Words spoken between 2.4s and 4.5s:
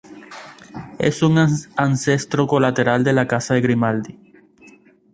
colateral de la Casa de Grimaldi.